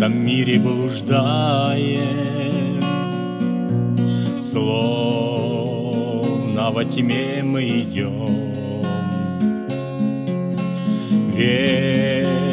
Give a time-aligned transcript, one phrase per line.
[0.00, 1.20] этом мире блуждаем,
[4.38, 4.70] Словно
[6.70, 8.54] во тьме мы идем.
[11.36, 12.48] Верной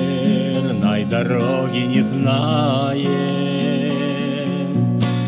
[1.05, 3.07] дороги не знаем,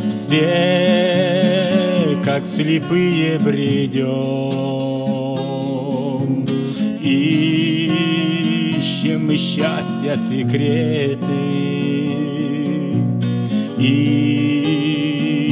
[0.10, 0.38] Все,
[2.26, 4.10] как слепые, бредем.
[7.02, 7.89] Ищем
[9.30, 11.20] мы счастья секреты,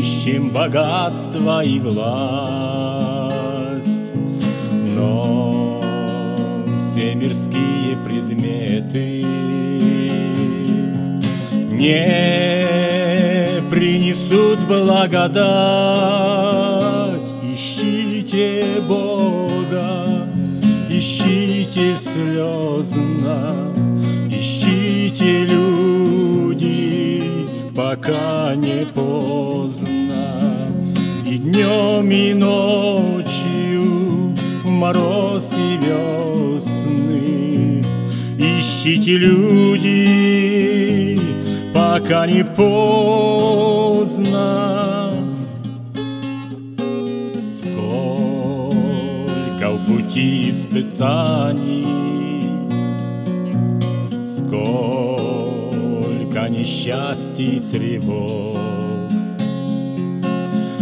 [0.02, 3.30] Ищем богатство и власть,
[4.96, 5.80] но
[6.80, 9.24] все мирские предметы
[11.72, 15.38] не принесут благодать.
[17.44, 19.57] Ищите Бога,
[21.68, 23.74] ищите слезно,
[24.30, 27.24] ищите люди,
[27.76, 30.72] пока не поздно.
[31.26, 37.84] И днем, и ночью, мороз и весны.
[38.38, 41.20] Ищите люди,
[41.74, 42.68] пока не поздно.
[49.88, 51.86] Пути испытаний,
[54.26, 55.70] Сколько
[56.50, 58.58] несчастий тревог,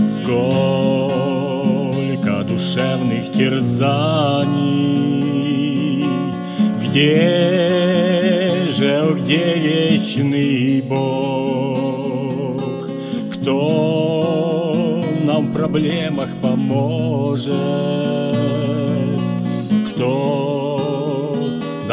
[0.08, 1.14] Сколько
[2.44, 4.86] душевных терзаний,
[6.82, 12.62] Где же, где вечный Бог?
[13.34, 17.85] Кто нам в проблемах поможет?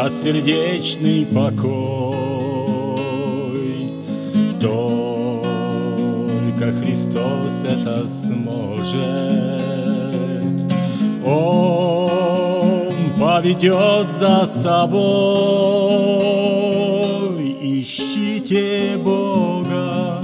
[0.02, 2.16] Даст сердечный покой?
[4.60, 9.62] Только Христос это сможет.
[11.24, 15.02] Он поведет за собой.
[17.62, 20.20] Ищите Бога,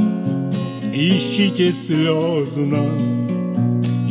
[0.93, 2.85] ищите слезно,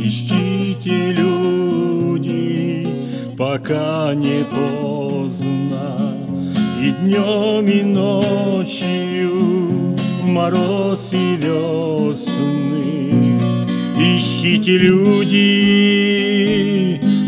[0.02, 2.88] ищите люди,
[3.36, 5.17] пока не поздно.
[5.30, 9.94] И днем, и ночью,
[10.24, 13.38] мороз и весны.
[13.98, 15.38] Ищите люди,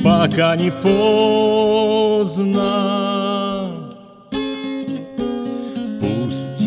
[0.02, 2.56] пока не поздно.
[6.00, 6.62] Пусть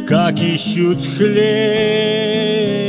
[0.07, 2.88] как ищут хлеб.